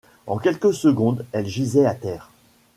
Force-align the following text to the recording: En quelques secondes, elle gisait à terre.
En 0.25 0.39
quelques 0.39 0.73
secondes, 0.73 1.25
elle 1.31 1.45
gisait 1.45 1.85
à 1.85 1.93
terre. 1.93 2.31